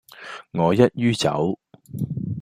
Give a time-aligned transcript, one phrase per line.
[0.53, 1.55] 我一於走